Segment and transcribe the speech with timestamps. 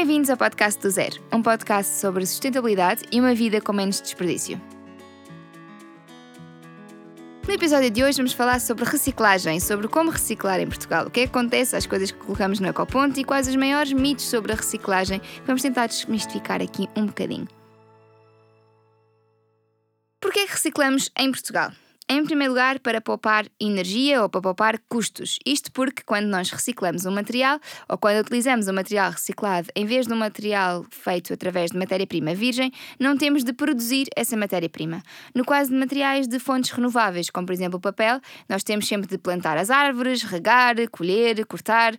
[0.00, 4.58] Bem-vindos ao podcast do Zero, um podcast sobre sustentabilidade e uma vida com menos desperdício.
[7.46, 11.20] No episódio de hoje vamos falar sobre reciclagem, sobre como reciclar em Portugal, o que,
[11.20, 14.56] é acontece às coisas que colocamos no ecoponto e quais os maiores mitos sobre a
[14.56, 15.20] reciclagem.
[15.44, 17.46] Vamos tentar desmistificar aqui um bocadinho.
[20.18, 21.72] Por que é reciclamos em Portugal?
[22.12, 25.38] Em primeiro lugar, para poupar energia ou para poupar custos.
[25.46, 30.08] Isto porque quando nós reciclamos um material ou quando utilizamos um material reciclado em vez
[30.08, 35.04] de um material feito através de matéria-prima virgem, não temos de produzir essa matéria-prima.
[35.32, 39.08] No caso de materiais de fontes renováveis, como por exemplo o papel, nós temos sempre
[39.08, 41.94] de plantar as árvores, regar, colher, cortar.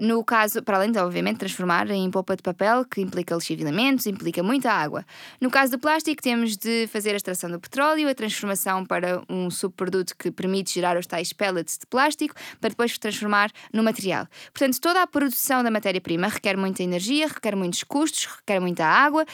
[0.00, 4.42] No caso, para além de, obviamente, transformar em polpa de papel, que implica lixiviamentos, implica
[4.42, 5.04] muita água.
[5.38, 9.50] No caso do plástico, temos de fazer a extração do petróleo, a transformação para um
[9.50, 14.26] subproduto que permite gerar os tais pellets de plástico, para depois transformar no material.
[14.54, 19.26] Portanto, toda a produção da matéria-prima requer muita energia, requer muitos custos, requer muita água,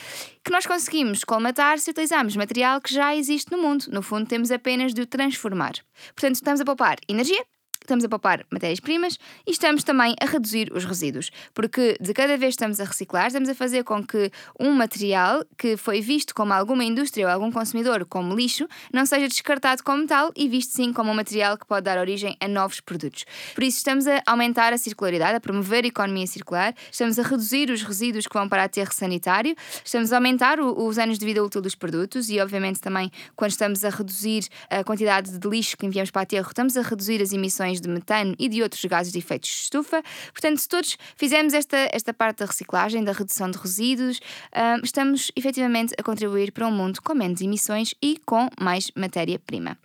[0.43, 3.85] que nós conseguimos colmatar se utilizarmos material que já existe no mundo.
[3.89, 5.75] No fundo, temos apenas de o transformar.
[6.13, 7.41] Portanto, estamos a poupar energia,
[7.87, 12.55] estamos a poupar matérias-primas e estamos também a reduzir os resíduos, porque de cada vez
[12.55, 16.53] que estamos a reciclar, estamos a fazer com que um material que foi visto como
[16.53, 20.91] alguma indústria ou algum consumidor como lixo não seja descartado como tal e visto sim
[20.91, 23.25] como um material que pode dar origem a novos produtos.
[23.55, 27.69] Por isso, estamos a aumentar a circularidade, a promover a economia circular, estamos a reduzir
[27.71, 31.61] os resíduos que vão para aterro sanitário, estamos a aumentar os anos de vida útil
[31.61, 36.11] dos produtos e, obviamente, também quando estamos a reduzir a quantidade de lixo que enviamos
[36.11, 39.19] para aterro, estamos a reduzir as emissões emissões de metano e de outros gases de
[39.19, 40.03] efeito de estufa.
[40.31, 45.31] Portanto, se todos fizermos esta, esta parte da reciclagem, da redução de resíduos, uh, estamos
[45.35, 49.77] efetivamente a contribuir para um mundo com menos emissões e com mais matéria-prima.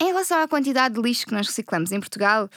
[0.00, 2.48] Em relação à quantidade de lixo que nós reciclamos em Portugal,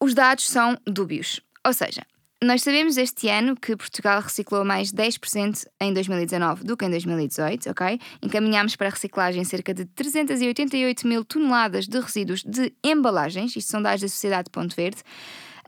[0.00, 1.40] os dados são dúbios.
[1.66, 2.02] Ou seja,
[2.42, 7.70] nós sabemos este ano que Portugal reciclou mais 10% em 2019 do que em 2018,
[7.70, 8.00] ok?
[8.22, 13.82] Encaminhámos para a reciclagem cerca de 388 mil toneladas de resíduos de embalagens, isto são
[13.82, 15.02] dados da Sociedade Ponto Verde,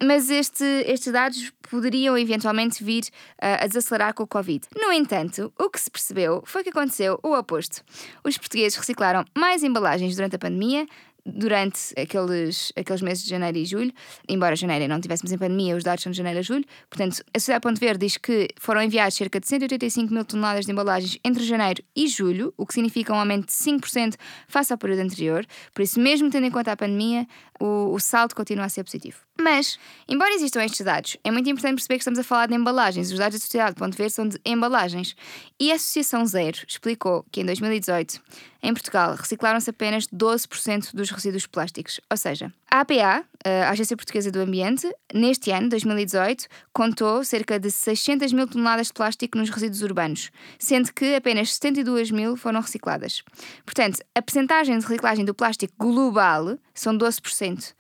[0.03, 4.67] mas este, estes dados poderiam eventualmente vir uh, a desacelerar com o Covid.
[4.75, 7.83] No entanto, o que se percebeu foi que aconteceu o oposto.
[8.25, 10.87] Os portugueses reciclaram mais embalagens durante a pandemia,
[11.25, 13.93] durante aqueles, aqueles meses de janeiro e julho,
[14.29, 17.39] embora janeiro não tivéssemos em pandemia, os dados são de janeiro a julho, portanto, a
[17.39, 21.45] Sociedade Ponto Verde diz que foram enviados cerca de 185 mil toneladas de embalagens entre
[21.45, 24.17] janeiro e julho, o que significa um aumento de 5%
[24.49, 27.27] face ao período anterior, por isso, mesmo tendo em conta a pandemia,
[27.61, 29.19] o, o saldo continua a ser positivo.
[29.41, 33.11] Mas, embora existam estes dados, é muito importante perceber que estamos a falar de embalagens.
[33.11, 35.15] Os dados da Sociedade Ponto Verde são de embalagens.
[35.59, 38.21] E a Associação Zero explicou que em 2018,
[38.63, 42.01] em Portugal, reciclaram-se apenas 12% dos resíduos plásticos.
[42.11, 47.71] Ou seja, a APA, a Agência Portuguesa do Ambiente, neste ano, 2018, contou cerca de
[47.71, 53.23] 600 mil toneladas de plástico nos resíduos urbanos, sendo que apenas 72 mil foram recicladas.
[53.65, 57.75] Portanto, a percentagem de reciclagem do plástico global são 12%.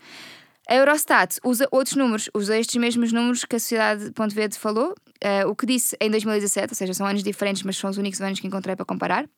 [0.71, 4.91] A Eurostat usa outros números, usa estes mesmos números que a Sociedade Ponto Verde falou,
[4.93, 8.21] uh, o que disse em 2017, ou seja, são anos diferentes, mas são os únicos
[8.21, 9.29] anos que encontrei para comparar,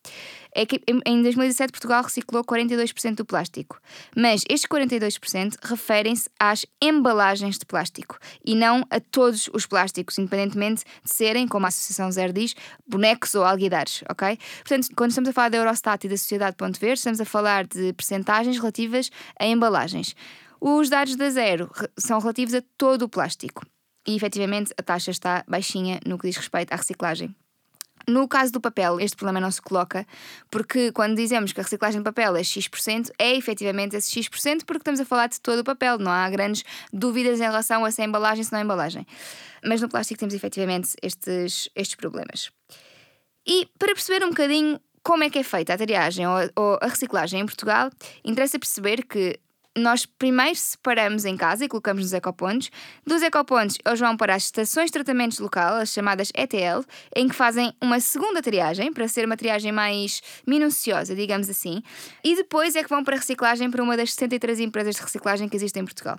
[0.55, 3.81] é que em 2017 Portugal reciclou 42% do plástico.
[4.15, 10.85] Mas estes 42% referem-se às embalagens de plástico e não a todos os plásticos, independentemente
[11.03, 12.55] de serem, como a Associação Zero diz,
[12.87, 14.39] bonecos ou alguidares, ok?
[14.59, 17.67] Portanto, quando estamos a falar da Eurostat e da Sociedade Ponto Verde, estamos a falar
[17.67, 19.11] de percentagens relativas
[19.41, 20.15] a embalagens.
[20.65, 21.69] Os dados da zero
[21.99, 23.67] são relativos a todo o plástico
[24.07, 27.35] e efetivamente a taxa está baixinha no que diz respeito à reciclagem.
[28.07, 30.07] No caso do papel, este problema não se coloca,
[30.53, 34.83] porque quando dizemos que a reciclagem de papel é X%, é efetivamente esse X%, porque
[34.83, 36.63] estamos a falar de todo o papel, não há grandes
[36.93, 39.05] dúvidas em relação a se é embalagem, se não é embalagem.
[39.65, 42.53] Mas no plástico temos efetivamente estes, estes problemas.
[43.45, 47.41] E para perceber um bocadinho como é que é feita a triagem ou, a reciclagem
[47.41, 47.91] em Portugal,
[48.25, 49.41] interessa perceber que
[49.77, 52.71] nós primeiro separamos em casa e colocamos nos ecopontos.
[53.07, 56.85] Dos ecopontos, eles vão para as estações de tratamento local, as chamadas ETL,
[57.17, 61.83] em que fazem uma segunda triagem, para ser uma triagem mais minuciosa, digamos assim.
[62.23, 65.49] E depois é que vão para a reciclagem para uma das 63 empresas de reciclagem
[65.49, 66.19] que existem em Portugal.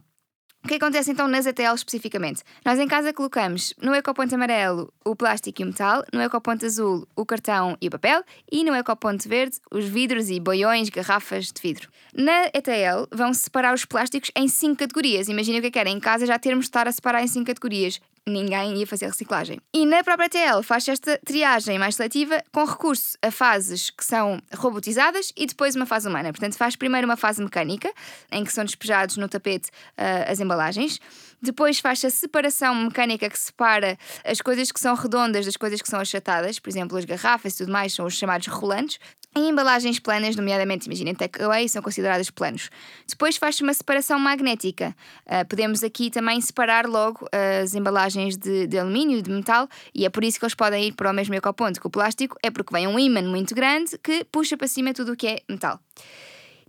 [0.63, 2.41] O que acontece então nas ATL especificamente?
[2.63, 7.05] Nós em casa colocamos no ecoponto amarelo o plástico e o metal, no ecoponto azul
[7.17, 11.61] o cartão e o papel e no ecoponto verde os vidros e boiões, garrafas de
[11.61, 11.89] vidro.
[12.15, 15.27] Na ETL vão separar os plásticos em cinco categorias.
[15.27, 17.27] Imaginem o que é que era em casa já termos de estar a separar em
[17.27, 17.99] cinco categorias.
[18.27, 19.59] Ninguém ia fazer reciclagem.
[19.73, 24.41] E na própria TL faz esta triagem mais seletiva com recurso a fases que são
[24.55, 26.31] robotizadas e depois uma fase humana.
[26.31, 27.91] Portanto, faz primeiro uma fase mecânica,
[28.31, 30.99] em que são despejados no tapete uh, as embalagens.
[31.41, 35.89] Depois faz a separação mecânica que separa as coisas que são redondas das coisas que
[35.89, 38.99] são achatadas, por exemplo, as garrafas e tudo mais são os chamados rolantes.
[39.35, 42.69] Em embalagens planas, nomeadamente, imaginem, takeaway, são consideradas planos.
[43.07, 44.95] Depois faz-se uma separação magnética.
[45.25, 47.27] Uh, podemos aqui também separar logo
[47.61, 50.91] as embalagens de, de alumínio de metal, e é por isso que eles podem ir
[50.91, 54.23] para o mesmo ecoponto que o plástico, é porque vem um ímã muito grande que
[54.25, 55.79] puxa para cima tudo o que é metal.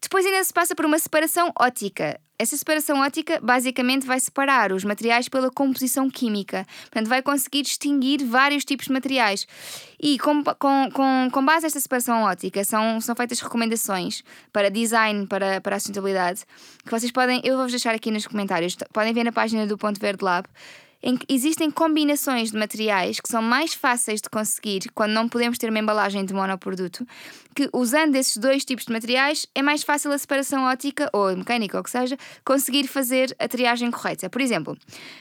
[0.00, 2.20] Depois ainda se passa por uma separação ótica.
[2.36, 6.66] Essa separação ótica basicamente vai separar os materiais pela composição química.
[6.82, 9.46] Portanto, vai conseguir distinguir vários tipos de materiais.
[10.00, 15.26] E com, com, com, com base nesta separação ótica, são, são feitas recomendações para design,
[15.28, 16.44] para, para a sustentabilidade,
[16.84, 20.00] que vocês podem, eu vou-vos deixar aqui nos comentários, podem ver na página do Ponto
[20.00, 20.48] Verde Lab
[21.04, 25.58] em que existem combinações de materiais que são mais fáceis de conseguir quando não podemos
[25.58, 27.06] ter uma embalagem de monoproduto,
[27.54, 31.76] que usando esses dois tipos de materiais é mais fácil a separação ótica ou mecânica
[31.76, 34.30] ou que seja, conseguir fazer a triagem correta.
[34.30, 34.76] Por exemplo,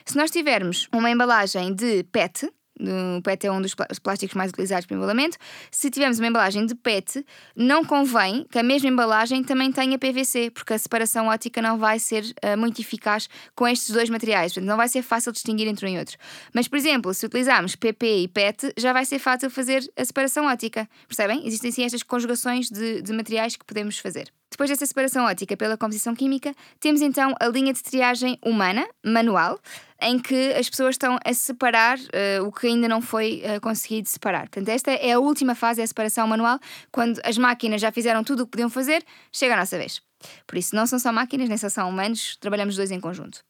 [0.06, 2.50] se nós tivermos uma embalagem de PET,
[2.80, 5.38] o PET é um dos plásticos mais utilizados para embalamento.
[5.70, 7.26] Se tivermos uma embalagem de PET,
[7.56, 12.00] não convém que a mesma embalagem também tenha PVC, porque a separação ótica não vai
[12.00, 14.54] ser uh, muito eficaz com estes dois materiais.
[14.54, 16.18] Portanto, não vai ser fácil distinguir entre um e outro.
[16.54, 20.46] Mas, por exemplo, se utilizarmos PP e PET, já vai ser fácil fazer a separação
[20.46, 20.90] ótica.
[21.08, 21.46] Percebem?
[21.46, 24.32] Existem sim estas conjugações de, de materiais que podemos fazer.
[24.54, 29.60] Depois dessa separação ótica pela composição química, temos então a linha de triagem humana, manual,
[30.04, 34.08] em que as pessoas estão a separar uh, o que ainda não foi uh, conseguido
[34.08, 34.50] separar.
[34.50, 36.60] Portanto, esta é a última fase, é a separação manual,
[36.92, 40.02] quando as máquinas já fizeram tudo o que podiam fazer, chega a nossa vez.
[40.48, 43.44] Por isso, não são só máquinas, nem só são humanos, trabalhamos dois em conjunto.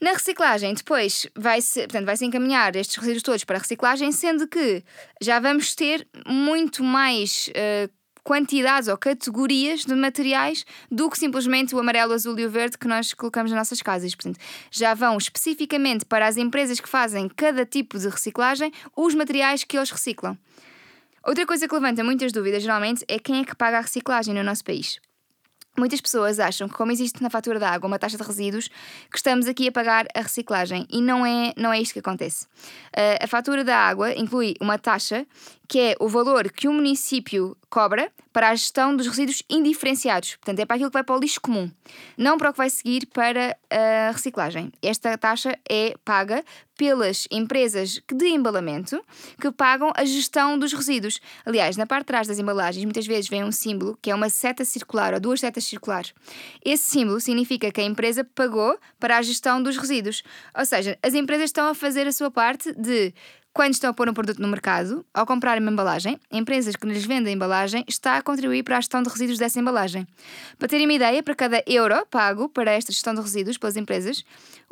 [0.00, 4.82] Na reciclagem, depois vai-se vai encaminhar estes resíduos todos para a reciclagem, sendo que
[5.20, 7.90] já vamos ter muito mais uh,
[8.30, 12.78] quantidades ou categorias de materiais do que simplesmente o amarelo, o azul e o verde
[12.78, 14.14] que nós colocamos nas nossas casas.
[14.14, 14.38] Portanto,
[14.70, 19.76] já vão especificamente para as empresas que fazem cada tipo de reciclagem os materiais que
[19.76, 20.38] eles reciclam.
[21.26, 24.44] Outra coisa que levanta muitas dúvidas, geralmente, é quem é que paga a reciclagem no
[24.44, 25.00] nosso país.
[25.76, 28.68] Muitas pessoas acham que, como existe na fatura da água uma taxa de resíduos,
[29.10, 30.86] que estamos aqui a pagar a reciclagem.
[30.90, 32.44] E não é, não é isto que acontece.
[32.94, 35.26] Uh, a fatura da água inclui uma taxa
[35.70, 40.34] que é o valor que o município cobra para a gestão dos resíduos indiferenciados.
[40.34, 41.70] Portanto, é para aquilo que vai para o lixo comum,
[42.18, 44.72] não para o que vai seguir para a reciclagem.
[44.82, 46.44] Esta taxa é paga
[46.76, 49.00] pelas empresas de embalamento
[49.40, 51.20] que pagam a gestão dos resíduos.
[51.44, 54.30] Aliás, na parte de trás das embalagens, muitas vezes vem um símbolo que é uma
[54.30, 56.12] seta circular ou duas setas circulares.
[56.64, 60.24] Esse símbolo significa que a empresa pagou para a gestão dos resíduos.
[60.56, 63.12] Ou seja, as empresas estão a fazer a sua parte de
[63.60, 67.04] quando estão a pôr um produto no mercado, ao comprar uma embalagem, empresas que lhes
[67.04, 70.06] vendem a embalagem está a contribuir para a gestão de resíduos dessa embalagem.
[70.58, 74.24] Para terem uma ideia, para cada euro pago para esta gestão de resíduos pelas empresas,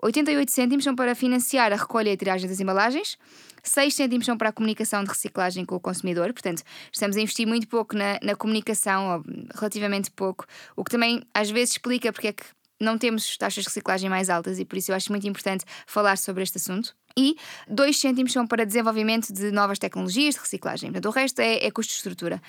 [0.02, 3.18] 88 cêntimos são para financiar a recolha e a tiragem das embalagens,
[3.62, 7.46] 6 cêntimos são para a comunicação de reciclagem com o consumidor, portanto, estamos a investir
[7.46, 9.22] muito pouco na, na comunicação,
[9.54, 12.44] relativamente pouco, o que também às vezes explica porque é que
[12.80, 16.16] não temos taxas de reciclagem mais altas e por isso eu acho muito importante falar
[16.18, 16.94] sobre este assunto.
[17.16, 17.36] E
[17.68, 20.92] 2 cêntimos são para desenvolvimento de novas tecnologias de reciclagem.
[20.92, 22.40] Portanto, o resto é, é custo de estrutura.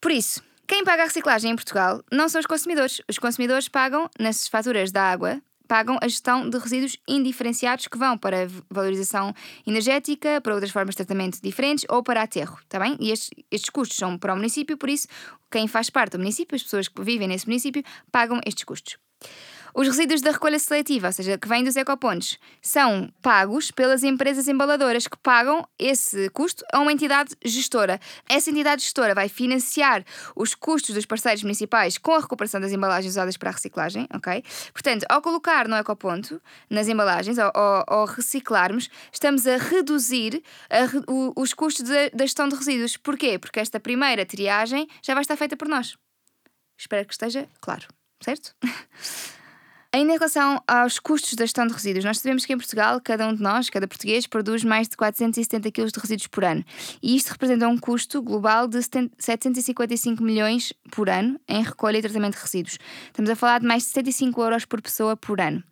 [0.00, 3.00] Por isso, quem paga a reciclagem em Portugal não são os consumidores.
[3.08, 8.16] Os consumidores pagam, nas faturas da água, pagam a gestão de resíduos indiferenciados que vão
[8.16, 9.34] para valorização
[9.66, 12.96] energética, para outras formas de tratamento diferentes ou para aterro, está bem?
[12.98, 15.06] E estes, estes custos são para o município, por isso,
[15.50, 18.96] quem faz parte do município, as pessoas que vivem nesse município, pagam estes custos.
[19.74, 24.48] Os resíduos da recolha seletiva, ou seja, que vêm dos ecopontos, são pagos pelas empresas
[24.48, 28.00] embaladoras que pagam esse custo a uma entidade gestora.
[28.28, 33.12] Essa entidade gestora vai financiar os custos dos parceiros municipais com a recuperação das embalagens
[33.12, 34.42] usadas para a reciclagem, ok?
[34.72, 41.32] Portanto, ao colocar no ecoponto, nas embalagens, ou, ao, reciclarmos, estamos a reduzir a, o,
[41.36, 42.96] os custos da, da gestão de resíduos.
[42.96, 43.38] Porquê?
[43.38, 45.96] Porque esta primeira triagem já vai estar feita por nós.
[46.78, 47.86] Espero que esteja claro,
[48.22, 48.54] certo?
[49.90, 53.26] Ainda em relação aos custos da gestão de resíduos, nós sabemos que em Portugal, cada
[53.26, 56.62] um de nós, cada português, produz mais de 470 kg de resíduos por ano.
[57.02, 62.34] E isto representa um custo global de 755 milhões por ano em recolha e tratamento
[62.34, 62.78] de resíduos.
[63.06, 65.64] Estamos a falar de mais de 75 euros por pessoa por ano.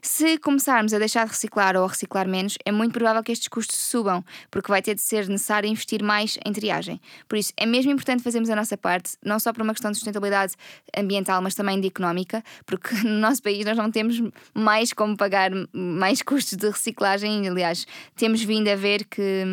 [0.00, 3.48] Se começarmos a deixar de reciclar ou a reciclar menos, é muito provável que estes
[3.48, 7.00] custos subam, porque vai ter de ser necessário investir mais em triagem.
[7.28, 9.96] Por isso, é mesmo importante fazermos a nossa parte, não só por uma questão de
[9.96, 10.54] sustentabilidade
[10.96, 15.50] ambiental, mas também de económica, porque no nosso país nós não temos mais como pagar
[15.72, 17.48] mais custos de reciclagem.
[17.48, 19.44] Aliás, temos vindo a ver que,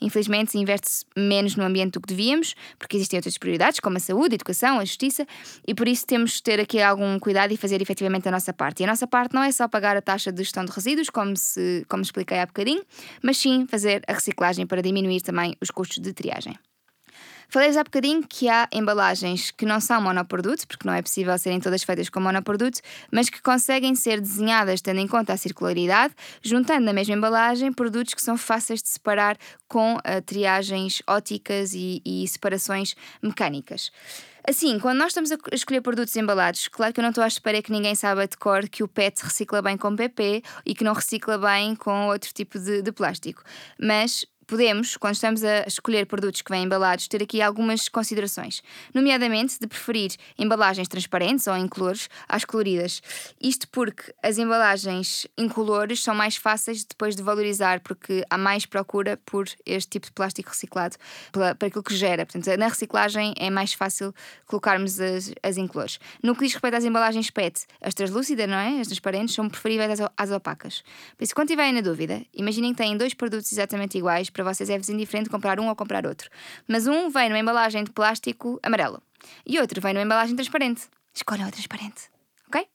[0.00, 4.00] infelizmente, se investe menos no ambiente do que devíamos, porque existem outras prioridades, como a
[4.00, 5.26] saúde, a educação, a justiça,
[5.66, 8.80] e por isso temos de ter aqui algum cuidado e fazer efetivamente a nossa parte.
[8.80, 11.36] E a nossa parte não é só pagar a taxa de gestão de resíduos, como,
[11.36, 12.82] se, como expliquei há bocadinho,
[13.22, 16.56] mas sim fazer a reciclagem para diminuir também os custos de triagem.
[17.52, 21.60] Falei há bocadinho que há embalagens que não são monoproduto, porque não é possível serem
[21.60, 22.80] todas feitas com monoproduto,
[23.10, 28.14] mas que conseguem ser desenhadas tendo em conta a circularidade, juntando na mesma embalagem produtos
[28.14, 29.36] que são fáceis de separar
[29.68, 33.92] com uh, triagens óticas e, e separações mecânicas.
[34.48, 37.60] Assim, quando nós estamos a escolher produtos embalados, claro que eu não estou à espera
[37.60, 40.94] que ninguém saiba de cor que o PET recicla bem com PP e que não
[40.94, 43.42] recicla bem com outro tipo de, de plástico.
[43.78, 48.62] Mas podemos, quando estamos a escolher produtos que vêm embalados, ter aqui algumas considerações,
[48.94, 53.00] nomeadamente de preferir embalagens transparentes ou incolores às coloridas.
[53.40, 59.16] Isto porque as embalagens incolores são mais fáceis depois de valorizar, porque há mais procura
[59.24, 60.96] por este tipo de plástico reciclado,
[61.30, 62.26] para, aquilo que gera.
[62.26, 64.14] Portanto, na reciclagem é mais fácil
[64.46, 65.98] colocarmos as, as incolores.
[66.22, 68.80] No que diz respeito às embalagens PET, as translúcidas, não é?
[68.80, 70.82] As transparentes, são preferíveis às opacas.
[71.16, 74.68] Por isso, quando estiverem na dúvida, imaginem que têm dois produtos exatamente iguais para vocês
[74.70, 76.28] é indiferente comprar um ou comprar outro.
[76.66, 79.02] Mas um vem numa embalagem de plástico amarelo
[79.46, 80.82] e outro vem numa embalagem transparente.
[81.14, 82.10] Escolham a transparente,
[82.48, 82.66] ok?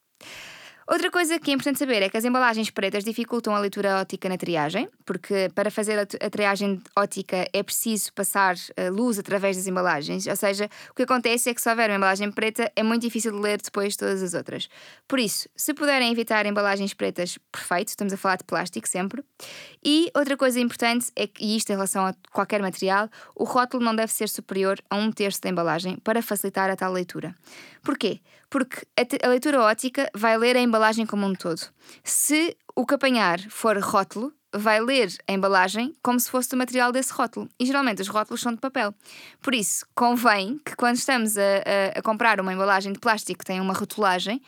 [0.89, 4.29] Outra coisa que é importante saber é que as embalagens pretas dificultam a leitura ótica
[4.29, 9.67] na triagem, porque para fazer a triagem ótica é preciso passar eh, luz através das
[9.67, 13.01] embalagens, ou seja, o que acontece é que se houver uma embalagem preta é muito
[13.01, 14.70] difícil de ler depois todas as outras.
[15.10, 19.22] Por isso, se puderem evitar embalagens pretas, perfeito, estamos a falar de plástico sempre.
[19.84, 23.84] E outra coisa importante é que, e isto em relação a qualquer material, o rótulo
[23.84, 27.36] não deve ser superior a um terço da embalagem para facilitar a tal leitura.
[27.84, 28.22] Porquê?
[28.50, 28.86] Porque
[29.24, 31.62] a, leitura ótica vai ler a embalagem como um todo.
[32.04, 36.92] Se o que apanhar for rótulo, vai ler a embalagem como se fosse do material
[36.92, 37.50] desse rótulo.
[37.60, 38.94] E geralmente os rótulos são de papel.
[39.42, 43.46] Por isso, convém que quando estamos a, a, a comprar uma embalagem de plástico que
[43.46, 44.42] tem uma rotulagem,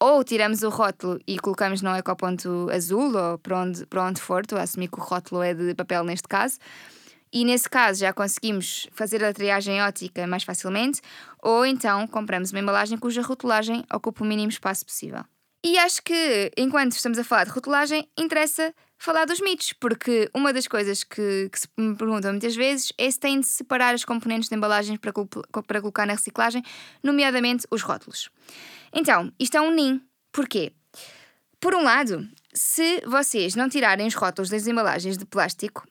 [0.00, 4.42] ou tiramos o rótulo e colocamos no ecoponto azul ou para onde, para onde for,
[4.42, 6.58] estou a assumir que o rótulo é de papel neste caso,
[7.34, 11.00] e nesse caso já conseguimos fazer a triagem ótica mais facilmente,
[11.42, 15.24] ou então compramos uma embalagem cuja rotulagem ocupa o mínimo espaço possível.
[15.66, 20.52] E acho que, enquanto estamos a falar de rotulagem, interessa falar dos mitos, porque uma
[20.52, 24.04] das coisas que, que se me perguntam muitas vezes é se tem de separar os
[24.04, 25.12] componentes de embalagens para,
[25.66, 26.62] para colocar na reciclagem,
[27.02, 28.30] nomeadamente os rótulos.
[28.92, 30.00] Então, isto é um NIM.
[30.30, 30.72] Porquê?
[31.58, 35.84] Por um lado, se vocês não tirarem os rótulos das embalagens de plástico,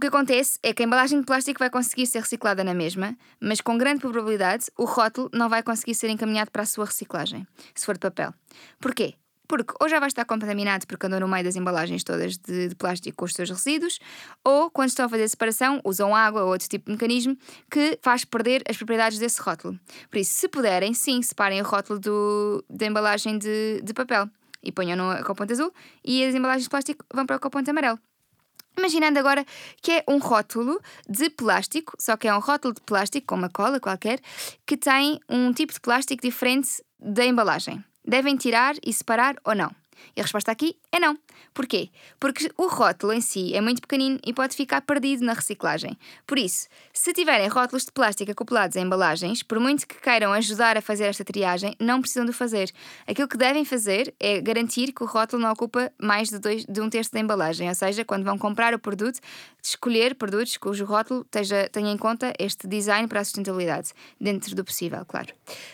[0.00, 3.60] que acontece é que a embalagem de plástico vai conseguir ser reciclada na mesma, mas
[3.60, 7.84] com grande probabilidade o rótulo não vai conseguir ser encaminhado para a sua reciclagem, se
[7.84, 8.32] for de papel.
[8.80, 9.14] Porquê?
[9.46, 12.74] Porque ou já vai estar contaminado porque andou no meio das embalagens todas de, de,
[12.74, 13.98] plástico com os seus resíduos,
[14.42, 17.36] ou quando estão a fazer separação, usam água ou outro tipo de mecanismo
[17.70, 19.78] que faz perder as propriedades desse rótulo.
[20.10, 24.26] Por isso, se puderem, sim, separem o rótulo do, da embalagem de, de papel
[24.62, 25.70] e ponham no ecoponto azul
[26.02, 27.98] e as embalagens de plástico vão para o ecoponto amarelo.
[28.76, 29.44] Imaginando agora
[29.80, 33.50] que é um rótulo de plástico, só que é um rótulo de plástico, com uma
[33.50, 34.20] cola qualquer,
[34.66, 37.84] que tem um tipo de plástico diferente da embalagem.
[38.04, 39.81] Devem tirar e separar ou não?
[40.16, 41.18] E a resposta aqui é não.
[41.54, 41.90] Porquê?
[42.18, 45.96] Porque o rótulo em si é muito pequenino e pode ficar perdido na reciclagem.
[46.26, 50.76] Por isso, se tiverem rótulos de plástico acoplados a embalagens, por muito que queiram ajudar
[50.76, 52.72] a fazer esta triagem, não precisam de fazer.
[53.06, 56.80] Aquilo que devem fazer é garantir que o rótulo não ocupa mais de, dois, de
[56.80, 59.20] um terço da embalagem, ou seja, quando vão comprar o produto,
[59.62, 64.64] escolher produtos cujo rótulo esteja, tenha em conta este design para a sustentabilidade, dentro do
[64.64, 65.32] possível, claro.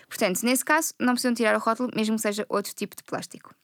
[0.08, 3.54] Portanto, nesse caso, não precisam tirar o rótulo, mesmo que seja outro tipo de plástico.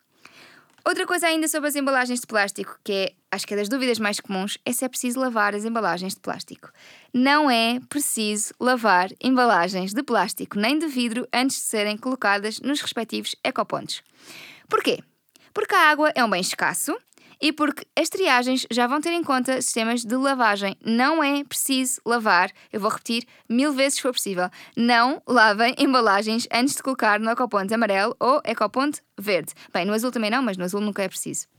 [0.86, 3.98] Outra coisa ainda sobre as embalagens de plástico, que é, acho que é das dúvidas
[3.98, 6.70] mais comuns, é se é preciso lavar as embalagens de plástico.
[7.12, 12.82] Não é preciso lavar embalagens de plástico nem de vidro antes de serem colocadas nos
[12.82, 14.02] respectivos ecopontos.
[14.68, 14.98] Porquê?
[15.54, 16.94] Porque a água é um bem escasso
[17.40, 20.76] e porque as triagens já vão ter em conta sistemas de lavagem.
[20.84, 24.48] Não é preciso lavar, eu vou repetir mil vezes se for possível.
[24.76, 29.52] Não lavem embalagens antes de colocar no ecoponto amarelo ou ecoponto verde.
[29.72, 31.53] Bem, no azul também não, mas no azul nunca é preciso.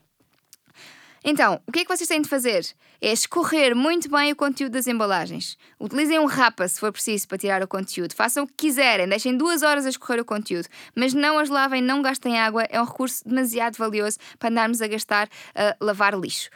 [1.28, 2.64] Então, o que é que vocês têm de fazer?
[3.00, 5.58] É escorrer muito bem o conteúdo das embalagens.
[5.78, 8.14] Utilizem um rapa se for preciso para tirar o conteúdo.
[8.14, 11.82] Façam o que quiserem, deixem duas horas a escorrer o conteúdo, mas não as lavem,
[11.82, 12.62] não gastem água.
[12.70, 16.48] É um recurso demasiado valioso para andarmos a gastar a lavar lixo.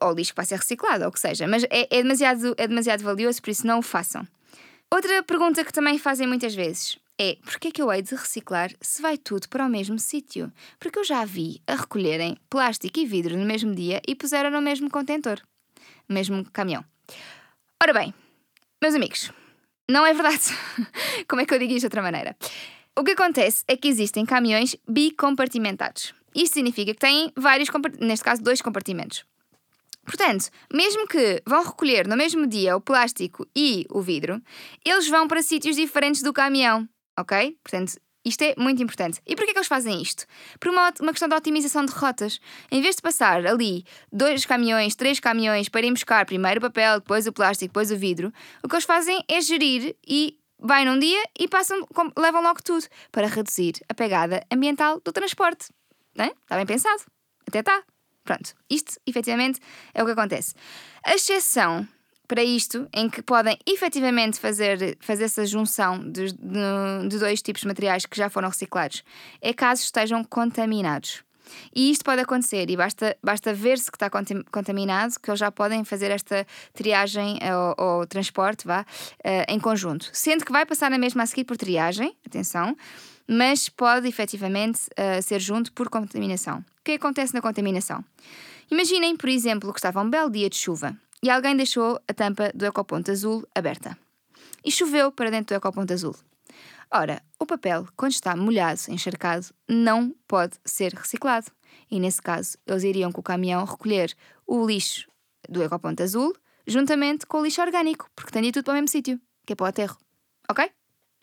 [0.00, 1.48] Ou lixo que vai ser reciclado, ou o que seja.
[1.48, 4.24] Mas é, é, demasiado, é demasiado valioso, por isso não o façam.
[4.88, 8.70] Outra pergunta que também fazem muitas vezes é porque é que eu hei de reciclar
[8.80, 10.52] se vai tudo para o mesmo sítio?
[10.78, 14.60] Porque eu já vi a recolherem plástico e vidro no mesmo dia e puseram no
[14.60, 15.40] mesmo contentor,
[16.08, 16.84] mesmo caminhão.
[17.82, 18.14] Ora bem,
[18.82, 19.32] meus amigos,
[19.88, 20.44] não é verdade.
[21.28, 22.36] Como é que eu digo isto de outra maneira?
[22.98, 26.14] O que acontece é que existem caminhões bicompartimentados.
[26.34, 27.68] Isto significa que têm vários,
[27.98, 29.24] neste caso, dois compartimentos.
[30.04, 34.40] Portanto, mesmo que vão recolher no mesmo dia o plástico e o vidro,
[34.84, 37.56] eles vão para sítios diferentes do caminhão, ok?
[37.62, 39.20] Portanto, isto é muito importante.
[39.24, 40.26] E porquê que eles fazem isto?
[40.58, 42.40] Por uma, uma questão de otimização de rotas.
[42.72, 46.98] Em vez de passar ali dois caminhões, três caminhões para ir buscar primeiro o papel,
[46.98, 48.32] depois o plástico, depois o vidro,
[48.64, 51.86] o que eles fazem é gerir e vai num dia e passam,
[52.18, 55.68] levam logo tudo para reduzir a pegada ambiental do transporte.
[56.16, 56.28] Não é?
[56.28, 57.02] Está bem pensado.
[57.46, 57.84] Até está.
[58.24, 58.54] Pronto.
[58.68, 59.60] Isto, efetivamente,
[59.94, 60.52] é o que acontece.
[61.04, 61.86] A exceção
[62.26, 67.62] para isto, em que podem efetivamente fazer, fazer essa junção de, de, de dois tipos
[67.62, 69.02] de materiais que já foram reciclados,
[69.40, 71.24] é caso estejam contaminados.
[71.74, 74.10] E isto pode acontecer, e basta, basta ver-se que está
[74.50, 77.38] contaminado, que eles já podem fazer esta triagem
[77.78, 80.10] ou, ou transporte vá, uh, em conjunto.
[80.12, 82.76] Sendo que vai passar na mesma a seguir por triagem, atenção,
[83.28, 86.58] mas pode efetivamente uh, ser junto por contaminação.
[86.58, 88.04] O que acontece na contaminação?
[88.70, 92.50] Imaginem, por exemplo, que estava um belo dia de chuva e alguém deixou a tampa
[92.54, 93.96] do ecoponto azul aberta.
[94.64, 96.16] E choveu para dentro do ecoponto azul.
[96.90, 101.50] Ora, o papel, quando está molhado, encharcado, não pode ser reciclado.
[101.90, 104.14] E nesse caso, eles iriam com o caminhão recolher
[104.46, 105.08] o lixo
[105.48, 106.34] do ecoponto azul
[106.66, 109.52] juntamente com o lixo orgânico, porque tem de ir tudo para o mesmo sítio, que
[109.52, 109.96] é para o aterro.
[110.50, 110.70] Ok?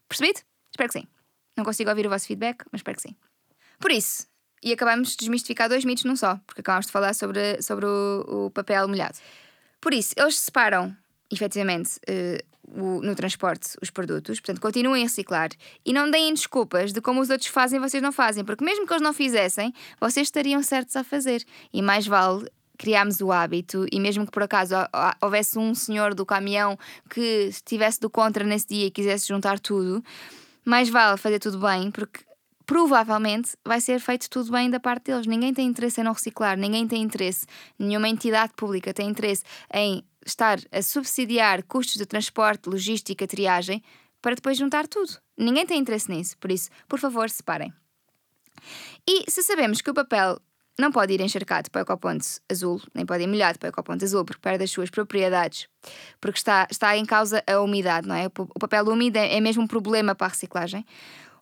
[0.07, 0.39] Percebido?
[0.71, 1.07] Espero que sim.
[1.57, 3.15] Não consigo ouvir o vosso feedback, mas espero que sim.
[3.79, 4.25] Por isso,
[4.63, 8.45] e acabamos de desmistificar dois mitos num só, porque acabamos de falar sobre, sobre o,
[8.45, 9.17] o papel molhado.
[9.83, 10.95] Por isso, eles separam,
[11.29, 15.49] efetivamente, uh, o, no transporte os produtos, portanto, continuem a reciclar
[15.85, 18.93] e não deem desculpas de como os outros fazem vocês não fazem, porque mesmo que
[18.93, 21.43] eles não fizessem, vocês estariam certos a fazer.
[21.73, 24.73] E mais vale criarmos o hábito e mesmo que por acaso
[25.21, 30.01] houvesse um senhor do caminhão que estivesse do contra nesse dia e quisesse juntar tudo,
[30.63, 32.21] mais vale fazer tudo bem, porque
[32.65, 35.27] provavelmente vai ser feito tudo bem da parte deles.
[35.27, 37.45] Ninguém tem interesse em não reciclar, ninguém tem interesse,
[37.77, 39.43] nenhuma entidade pública tem interesse
[39.73, 43.83] em estar a subsidiar custos de transporte, logística, triagem,
[44.21, 45.11] para depois juntar tudo.
[45.37, 47.73] Ninguém tem interesse nisso, por isso, por favor, separem.
[49.07, 50.39] E se sabemos que o papel
[50.79, 54.03] não pode ir encharcado para o ecoponto azul, nem pode ir molhado para o ecoponto
[54.05, 55.67] azul, porque perde as suas propriedades,
[56.19, 58.25] porque está, está em causa a umidade, não é?
[58.27, 60.85] O papel úmido é mesmo um problema para a reciclagem.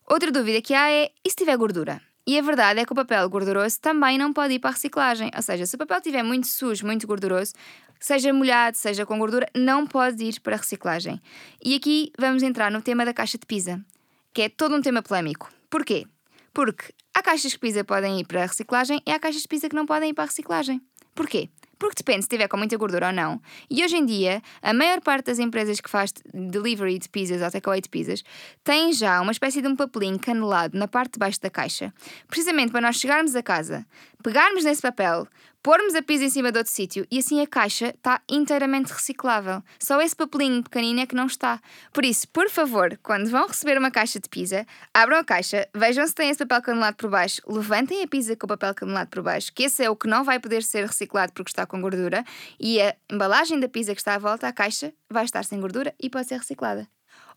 [0.06, 2.00] Outra dúvida que há é: e se tiver gordura?
[2.26, 5.30] E a verdade é que o papel gorduroso também não pode ir para a reciclagem.
[5.34, 7.52] Ou seja, se o papel estiver muito sujo, muito gorduroso,
[7.98, 11.20] seja molhado, seja com gordura, não pode ir para a reciclagem.
[11.64, 13.84] E aqui vamos entrar no tema da caixa de pizza,
[14.32, 15.50] que é todo um tema polémico.
[15.68, 16.06] Porquê?
[16.54, 19.48] Porque há caixas de pizza que podem ir para a reciclagem e há caixas de
[19.48, 20.80] pizza que não podem ir para a reciclagem.
[21.14, 21.50] Porquê?
[21.82, 23.42] Porque depende se tiver com muita gordura ou não.
[23.68, 27.50] E hoje em dia, a maior parte das empresas que faz delivery de pizzas ou
[27.50, 28.22] takeaway de pizzas
[28.62, 31.92] tem já uma espécie de um papelinho canelado na parte de baixo da caixa,
[32.28, 33.84] precisamente para nós chegarmos a casa,
[34.22, 35.26] pegarmos nesse papel,
[35.62, 39.62] pormos a pizza em cima de outro sítio e assim a caixa está inteiramente reciclável.
[39.78, 41.60] Só esse papelinho pequenino é que não está.
[41.92, 46.06] Por isso, por favor, quando vão receber uma caixa de pizza, abram a caixa, vejam
[46.06, 49.22] se tem esse papel canelado por baixo, levantem a pizza com o papel canelado por
[49.22, 52.24] baixo, que esse é o que não vai poder ser reciclado porque está com gordura,
[52.58, 55.94] e a embalagem da pizza que está à volta à caixa vai estar sem gordura
[56.00, 56.88] e pode ser reciclada.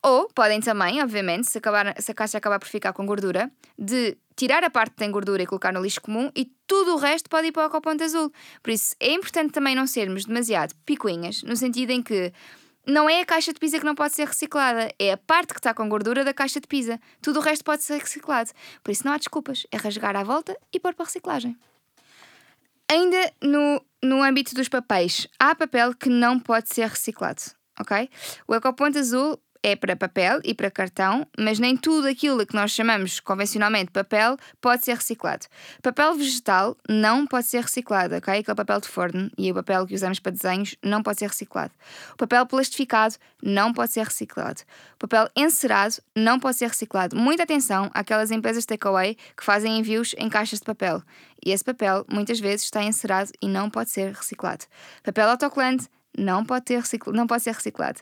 [0.06, 4.16] Ou podem também, obviamente, se, acabar, se a caixa acabar por ficar com gordura, de
[4.36, 7.28] tirar a parte que tem gordura e colocar no lixo comum e tudo o resto
[7.28, 8.32] pode ir para o ecoponto azul.
[8.62, 12.32] Por isso é importante também não sermos demasiado picuinhas, no sentido em que
[12.86, 15.60] não é a caixa de pizza que não pode ser reciclada, é a parte que
[15.60, 17.00] está com gordura da caixa de pizza.
[17.20, 18.52] Tudo o resto pode ser reciclado.
[18.84, 21.58] Por isso não há desculpas, é rasgar à volta e pôr para a reciclagem.
[22.88, 27.42] Ainda no, no âmbito dos papéis, há papel que não pode ser reciclado,
[27.80, 28.08] ok?
[28.48, 32.72] O ecoponto azul é para papel e para cartão, mas nem tudo aquilo que nós
[32.72, 35.46] chamamos convencionalmente papel pode ser reciclado.
[35.82, 38.40] Papel vegetal não pode ser reciclado, ok?
[38.40, 41.72] Aquele papel de forno e o papel que usamos para desenhos não pode ser reciclado.
[42.14, 44.62] O papel plastificado não pode ser reciclado.
[44.96, 47.16] O papel encerado não pode ser reciclado.
[47.16, 51.02] Muita atenção àquelas empresas takeaway que fazem envios em caixas de papel.
[51.46, 54.66] E esse papel muitas vezes está encerado e não pode ser reciclado.
[55.04, 55.88] Papel autocolante
[56.18, 56.82] não pode, ter
[57.14, 58.00] não pode ser reciclado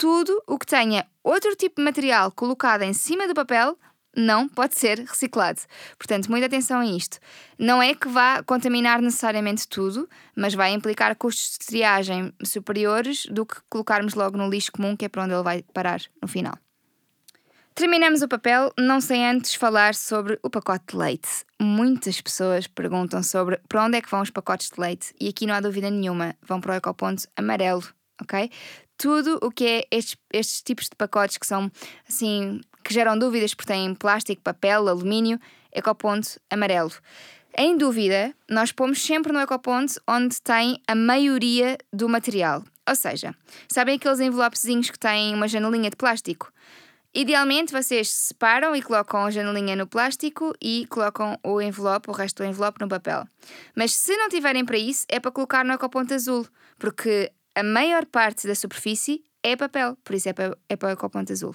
[0.00, 3.78] tudo o que tenha outro tipo de material colocado em cima do papel
[4.16, 5.60] não pode ser reciclado.
[5.98, 7.18] Portanto, muita atenção a isto.
[7.58, 13.44] Não é que vá contaminar necessariamente tudo, mas vai implicar custos de triagem superiores do
[13.44, 16.54] que colocarmos logo no lixo comum, que é para onde ele vai parar no final.
[17.74, 21.28] Terminamos o papel, não sem antes falar sobre o pacote de leite.
[21.60, 25.46] Muitas pessoas perguntam sobre para onde é que vão os pacotes de leite e aqui
[25.46, 27.84] não há dúvida nenhuma, vão para o ecoponto amarelo,
[28.20, 28.50] ok?
[29.00, 31.72] Tudo o que é estes, estes tipos de pacotes que são
[32.06, 35.40] assim, que geram dúvidas porque têm plástico, papel, alumínio,
[35.72, 36.92] ecoponto amarelo.
[37.56, 42.62] Em dúvida, nós pomos sempre no ecoponto onde tem a maioria do material.
[42.86, 43.34] Ou seja,
[43.72, 46.52] sabem aqueles envelopezinhos que têm uma janelinha de plástico?
[47.14, 52.42] Idealmente, vocês separam e colocam a janelinha no plástico e colocam o envelope, o resto
[52.42, 53.26] do envelope, no papel.
[53.74, 56.46] Mas se não tiverem para isso, é para colocar no ecoponto azul,
[56.78, 60.92] porque a maior parte da superfície é papel, por isso é para, é para o
[60.92, 61.54] ecoponto azul.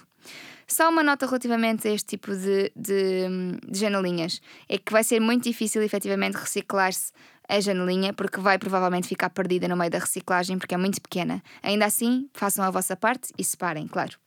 [0.67, 3.27] Só uma nota relativamente a este tipo de, de,
[3.67, 7.11] de janelinhas: é que vai ser muito difícil efetivamente reciclar-se
[7.47, 11.43] a janelinha, porque vai provavelmente ficar perdida no meio da reciclagem, porque é muito pequena.
[11.61, 14.17] Ainda assim, façam a vossa parte e separem, claro.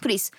[0.00, 0.30] Por isso,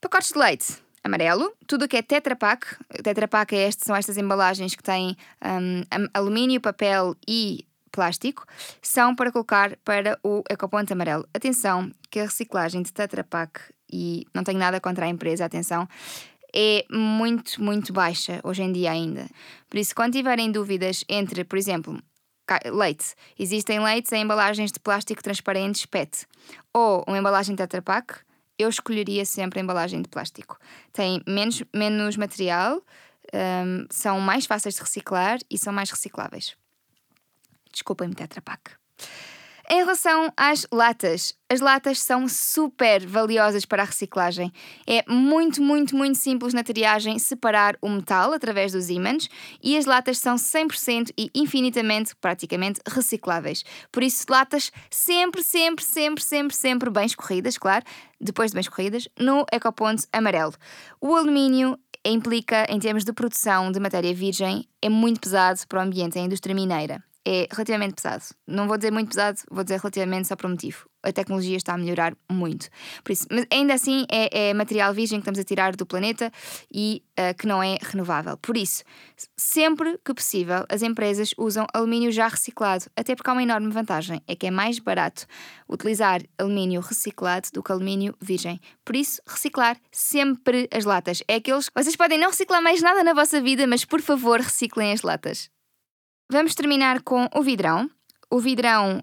[0.00, 2.76] pacotes de leite amarelo, tudo o que é Tetra Pak.
[3.02, 8.44] Tetra Pak é este, são estas embalagens que têm um, alumínio, papel e plástico,
[8.80, 11.26] são para colocar para o ecoponto amarelo.
[11.34, 13.60] Atenção, que a reciclagem de Tetra Pak,
[13.92, 15.88] e não tenho nada contra a empresa, atenção,
[16.54, 19.26] é muito, muito baixa hoje em dia ainda.
[19.68, 21.98] Por isso, quando tiverem dúvidas entre, por exemplo,
[22.64, 26.26] leite, existem leites em embalagens de plástico transparentes PET
[26.74, 28.20] ou uma embalagem Tetra Pak,
[28.58, 30.58] eu escolheria sempre a embalagem de plástico.
[30.92, 32.82] Tem menos, menos material,
[33.32, 36.56] um, são mais fáceis de reciclar e são mais recicláveis.
[37.72, 38.80] Desculpem-me, Tetra Pak.
[39.72, 44.52] Em relação às latas, as latas são super valiosas para a reciclagem.
[44.84, 49.28] É muito, muito, muito simples na triagem separar o metal através dos ímãs
[49.62, 53.62] e as latas são 100% e infinitamente, praticamente, recicláveis.
[53.92, 57.84] Por isso, latas sempre, sempre, sempre, sempre, sempre bem escorridas, claro,
[58.20, 60.54] depois de bem escorridas, no ecoponto amarelo.
[61.00, 65.82] O alumínio implica, em termos de produção de matéria virgem, é muito pesado para o
[65.82, 68.24] ambiente, é a indústria mineira é relativamente pesado.
[68.46, 70.88] Não vou dizer muito pesado, vou dizer relativamente só por um motivo.
[71.02, 72.68] A tecnologia está a melhorar muito.
[73.02, 76.30] Por isso, mas ainda assim é, é material virgem que estamos a tirar do planeta
[76.72, 78.36] e uh, que não é renovável.
[78.36, 78.84] Por isso,
[79.34, 84.22] sempre que possível, as empresas usam alumínio já reciclado, até porque há uma enorme vantagem:
[84.26, 85.26] é que é mais barato
[85.68, 88.60] utilizar alumínio reciclado do que alumínio virgem.
[88.84, 91.22] Por isso, reciclar sempre as latas.
[91.26, 91.70] É aqueles.
[91.74, 95.50] Vocês podem não reciclar mais nada na vossa vida, mas por favor, reciclem as latas.
[96.32, 97.90] Vamos terminar com o vidrão.
[98.30, 99.02] O vidrão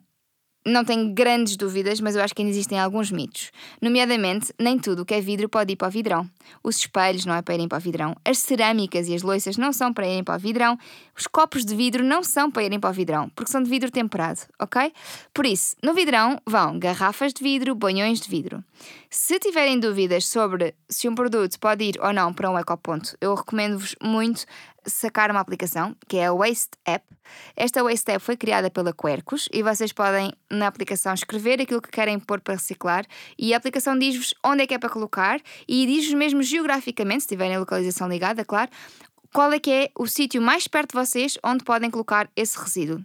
[0.65, 3.51] não tenho grandes dúvidas, mas eu acho que ainda existem alguns mitos.
[3.81, 6.29] Nomeadamente, nem tudo o que é vidro pode ir para o vidrão.
[6.63, 8.15] Os espelhos não é para irem para o vidrão.
[8.23, 10.77] As cerâmicas e as louças não são para irem para o vidrão.
[11.17, 13.91] Os copos de vidro não são para irem para o vidrão, porque são de vidro
[13.91, 14.93] temperado, ok?
[15.33, 18.63] Por isso, no vidrão vão garrafas de vidro, banhões de vidro.
[19.09, 23.35] Se tiverem dúvidas sobre se um produto pode ir ou não para um ecoponto, eu
[23.35, 24.45] recomendo-vos muito
[24.87, 27.05] sacar uma aplicação que é a Waste App.
[27.55, 31.89] Esta Waste App foi criada pela Quercus e vocês podem na aplicação escrever aquilo que
[31.89, 33.05] querem pôr para reciclar
[33.37, 37.29] e a aplicação diz-vos onde é que é para colocar e diz-vos mesmo geograficamente, se
[37.29, 38.71] tiverem a localização ligada, claro,
[39.33, 43.03] qual é que é o sítio mais perto de vocês onde podem colocar esse resíduo.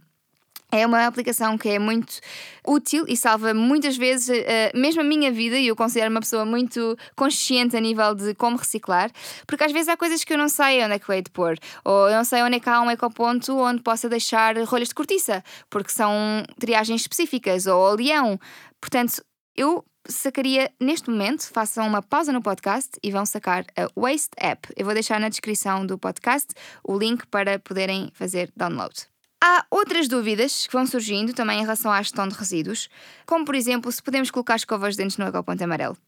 [0.75, 2.19] É uma aplicação que é muito
[2.67, 4.43] útil e salva muitas vezes, uh,
[4.75, 8.57] mesmo a minha vida, e eu considero uma pessoa muito consciente a nível de como
[8.57, 9.11] reciclar,
[9.47, 11.31] porque às vezes há coisas que eu não sei onde é que eu hei de
[11.31, 14.89] pôr, ou eu não sei onde é que há um ecoponto onde possa deixar rolhas
[14.89, 18.41] de cortiça, porque são triagens específicas, ou oleão.
[18.81, 19.23] Portanto,
[19.55, 24.69] eu sacaria neste momento, façam uma pausa no podcast e vão sacar a Waste App.
[24.75, 26.49] Eu vou deixar na descrição do podcast
[26.83, 29.12] o link para poderem fazer download.
[29.45, 32.89] Há outras dúvidas que vão surgindo também em relação à gestão de resíduos,
[33.27, 35.99] como por exemplo se podemos colocar escovas de dentes no ecoponto amarelo.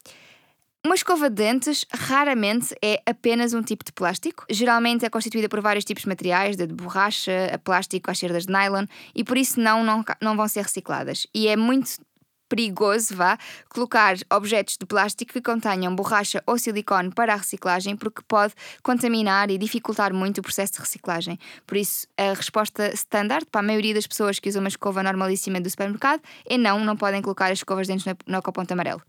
[0.87, 4.45] Uma escova de dentes raramente é apenas um tipo de plástico.
[4.49, 8.53] Geralmente é constituída por vários tipos de materiais, de borracha, a plástico, às cerdas de
[8.53, 11.27] nylon, e por isso não, não, não vão ser recicladas.
[11.35, 11.91] E é muito
[12.55, 13.37] perigoso, vá,
[13.69, 19.51] colocar objetos de plástico que contenham borracha ou silicone para a reciclagem, porque pode contaminar
[19.51, 21.37] e dificultar muito o processo de reciclagem.
[21.67, 25.61] Por isso, a resposta standard para a maioria das pessoas que usam uma escova normalíssima
[25.61, 29.03] do supermercado é não, não podem colocar as escovas dentro no ecoponto amarelo.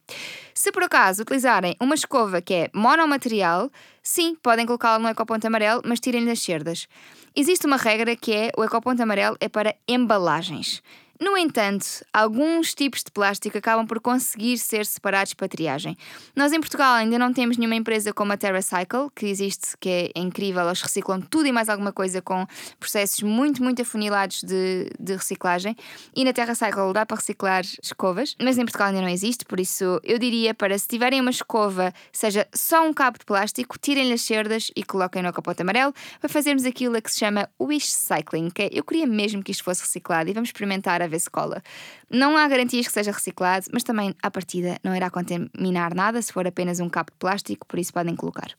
[0.53, 3.69] Se por acaso utilizarem uma escova que é monomaterial,
[4.01, 6.88] sim, podem colocá-la no ecoponto amarelo, mas tirem-lhe as cerdas.
[7.36, 10.81] Existe uma regra que é o ecoponto amarelo é para embalagens.
[11.17, 15.95] No entanto, alguns tipos de plástico acabam por conseguir ser separados para triagem.
[16.36, 20.12] Nós em Portugal ainda não temos nenhuma empresa como a TerraCycle, que existe, que é
[20.19, 22.45] incrível, eles reciclam tudo e mais alguma coisa com
[22.78, 25.78] processos muito, muito afunilados de, de reciclagem.
[26.13, 30.01] E na TerraCycle dá para reciclar escovas, mas em Portugal ainda não existe, por isso
[30.04, 34.21] eu diria para se tiverem uma escova, seja só um cabo de plástico, tirem-lhe as
[34.21, 38.63] cerdas e coloquem no capote amarelo para fazermos aquilo que se chama wish cycling, que
[38.63, 41.62] é, eu queria mesmo que isto fosse reciclado e vamos experimentar a ver se cola.
[42.10, 46.34] Não há garantias que seja reciclado, mas também à partida não irá contaminar nada se
[46.34, 48.50] for apenas um cabo de plástico, por isso podem colocar.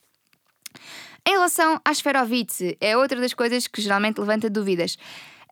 [1.27, 4.97] Em relação à esferovite, é outra das coisas que geralmente levanta dúvidas.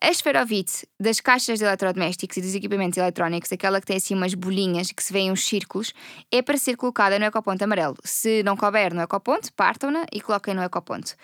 [0.01, 4.33] A esferovite das caixas de eletrodomésticos e dos equipamentos eletrónicos, aquela que tem assim umas
[4.33, 5.93] bolinhas que se vêem uns círculos,
[6.31, 7.95] é para ser colocada no ecoponto amarelo.
[8.03, 11.15] Se não couber no ecoponto, partam-na e coloquem no ecoponto.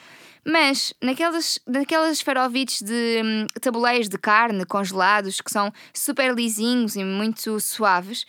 [0.45, 7.03] Mas naquelas, naquelas esferovites de hum, tabuleiros de carne congelados que são super lisinhos e
[7.03, 8.25] muito suaves,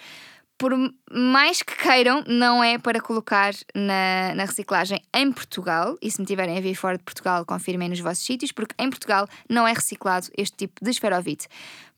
[0.62, 0.72] por
[1.10, 5.98] mais que queiram, não é para colocar na, na reciclagem em Portugal.
[6.00, 8.88] E se me tiverem a vir fora de Portugal, confirmem nos vossos sítios, porque em
[8.88, 11.48] Portugal não é reciclado este tipo de esferovite.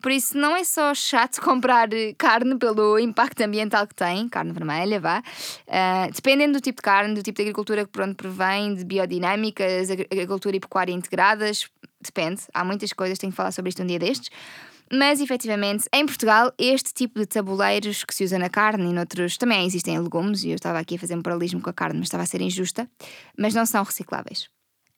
[0.00, 4.98] Por isso, não é só chato comprar carne pelo impacto ambiental que tem, carne vermelha,
[4.98, 5.22] vá.
[5.68, 8.82] Uh, dependendo do tipo de carne, do tipo de agricultura que por onde provém, de
[8.82, 11.68] biodinâmicas, agricultura e pecuária integradas,
[12.00, 12.40] depende.
[12.54, 14.30] Há muitas coisas, tenho que falar sobre isto um dia destes.
[14.92, 19.36] Mas efetivamente, em Portugal, este tipo de tabuleiros que se usa na carne e noutros
[19.36, 21.98] também existem em legumes, e eu estava aqui a fazer um paralelismo com a carne,
[21.98, 22.88] mas estava a ser injusta,
[23.36, 24.48] mas não são recicláveis.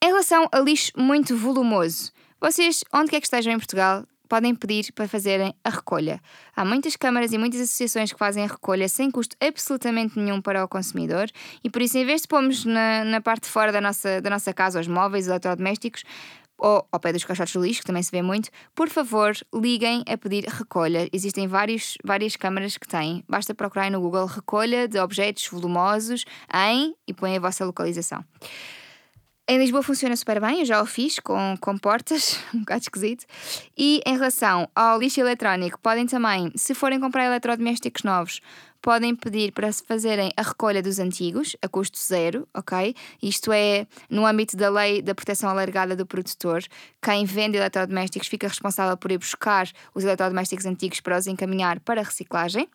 [0.02, 4.92] Em relação a lixo muito volumoso, vocês, onde quer que estejam em Portugal, podem pedir
[4.92, 6.20] para fazerem a recolha.
[6.54, 10.64] Há muitas câmaras e muitas associações que fazem a recolha sem custo absolutamente nenhum para
[10.64, 11.30] o consumidor
[11.62, 14.30] e por isso, em vez de pormos na, na parte de fora da nossa, da
[14.30, 16.02] nossa casa os móveis, os eletrodomésticos,
[16.58, 20.02] ou ao pé dos caixotes de lixo, que também se vê muito, por favor, liguem
[20.08, 21.08] a pedir recolha.
[21.12, 23.24] Existem vários, várias câmaras que têm.
[23.28, 28.24] Basta procurar no Google recolha de objetos volumosos em e põem a vossa localização.
[29.48, 33.24] Em Lisboa funciona super bem, eu já o fiz com, com portas, um bocado esquisito.
[33.78, 38.40] E em relação ao lixo eletrónico, podem também, se forem comprar eletrodomésticos novos,
[38.82, 42.92] podem pedir para se fazerem a recolha dos antigos, a custo zero, ok?
[43.22, 46.64] Isto é, no âmbito da lei da proteção alargada do produtor,
[47.00, 52.02] quem vende eletrodomésticos fica responsável por ir buscar os eletrodomésticos antigos para os encaminhar para
[52.02, 52.68] reciclagem.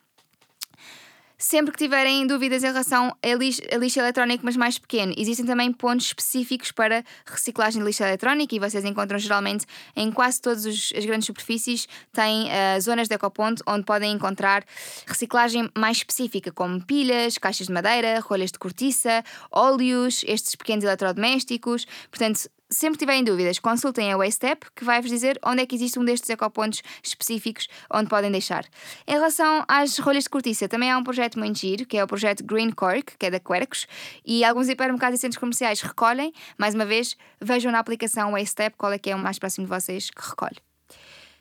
[1.41, 5.43] Sempre que tiverem dúvidas em relação a lixo, a lixo eletrónico, mas mais pequeno, existem
[5.43, 10.67] também pontos específicos para reciclagem de lixo eletrónico e vocês encontram geralmente em quase todas
[10.67, 14.63] as grandes superfícies, têm uh, zonas de ecoponto onde podem encontrar
[15.07, 21.87] reciclagem mais específica, como pilhas, caixas de madeira, rolhas de cortiça, óleos, estes pequenos eletrodomésticos.
[22.11, 26.05] Portanto, sempre tiverem dúvidas, consultem a Wastep, que vai-vos dizer onde é que existe um
[26.05, 28.65] destes ecopontos específicos onde podem deixar.
[29.05, 32.07] Em relação às rolhas de cortiça, também há um projeto muito giro, que é o
[32.07, 33.85] projeto Green Cork, que é da Quercus,
[34.25, 36.31] e alguns hipermercados e centros comerciais recolhem.
[36.57, 39.69] Mais uma vez, vejam na aplicação Wastep qual é que é o mais próximo de
[39.69, 40.70] vocês que recolhe.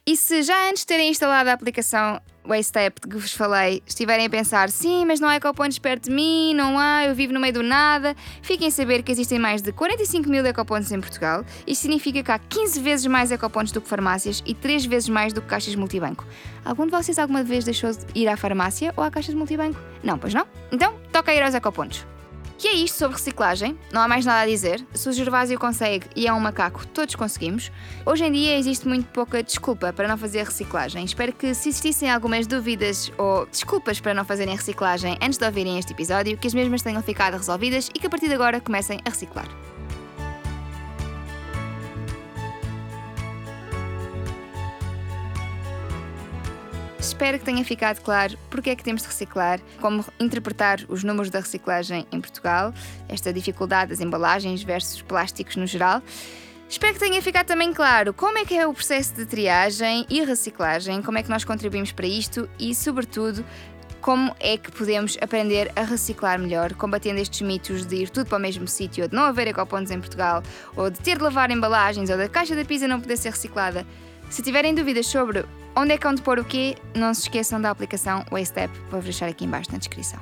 [0.06, 4.30] E se já antes de terem instalado a aplicação Wastep que vos falei estiverem a
[4.30, 7.52] pensar sim, mas não há ecopontos perto de mim, não há, eu vivo no meio
[7.52, 11.44] do nada, fiquem a saber que existem mais de 45 mil ecopontos em Portugal.
[11.66, 15.32] Isto significa que há 15 vezes mais ecopontos do que farmácias e 3 vezes mais
[15.32, 16.26] do que caixas multibanco.
[16.64, 19.78] Algum de vocês alguma vez deixou de ir à farmácia ou à caixa de multibanco?
[20.02, 20.46] Não, pois não?
[20.72, 22.06] Então, toca ir aos ecopontos.
[22.60, 23.78] Que é isto sobre reciclagem?
[23.90, 24.84] Não há mais nada a dizer.
[24.92, 27.72] Se o Gervásio consegue e é um macaco, todos conseguimos.
[28.04, 31.02] Hoje em dia existe muito pouca desculpa para não fazer reciclagem.
[31.02, 35.78] Espero que, se existissem algumas dúvidas ou desculpas para não fazerem reciclagem antes de ouvirem
[35.78, 39.00] este episódio, que as mesmas tenham ficado resolvidas e que a partir de agora comecem
[39.06, 39.48] a reciclar.
[47.00, 51.30] Espero que tenha ficado claro porque é que temos de reciclar, como interpretar os números
[51.30, 52.74] da reciclagem em Portugal,
[53.08, 56.02] esta dificuldade das embalagens versus plásticos no geral.
[56.68, 60.22] Espero que tenha ficado também claro como é que é o processo de triagem e
[60.22, 63.44] reciclagem, como é que nós contribuímos para isto e, sobretudo,
[64.02, 68.38] como é que podemos aprender a reciclar melhor, combatendo estes mitos de ir tudo para
[68.38, 70.42] o mesmo sítio, ou de não haver ecopontos em Portugal,
[70.76, 73.86] ou de ter de lavar embalagens, ou da caixa da pizza não poder ser reciclada.
[74.28, 75.44] Se tiverem dúvidas sobre
[75.76, 79.28] onde é que onde pôr o quê, não se esqueçam da aplicação Wastep, vou deixar
[79.28, 80.20] aqui embaixo na descrição.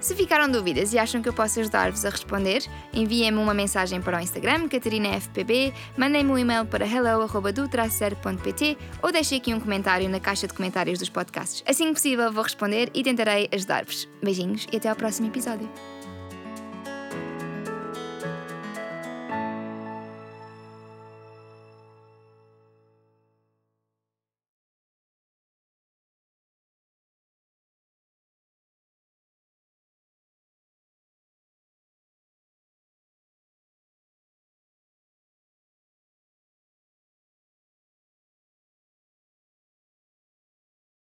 [0.00, 4.18] Se ficaram dúvidas e acham que eu posso ajudar-vos a responder, enviem-me uma mensagem para
[4.18, 10.46] o Instagram, CatarinaFPB, mandem-me um e-mail para hello.do-pt ou deixem aqui um comentário na caixa
[10.46, 11.64] de comentários dos podcasts.
[11.66, 14.08] Assim que possível vou responder e tentarei ajudar-vos.
[14.22, 15.68] Beijinhos e até ao próximo episódio.